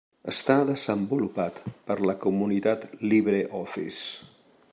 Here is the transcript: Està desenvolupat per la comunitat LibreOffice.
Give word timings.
Està 0.31 0.53
desenvolupat 0.69 1.61
per 1.91 1.99
la 2.11 2.17
comunitat 2.25 2.89
LibreOffice. 3.13 4.03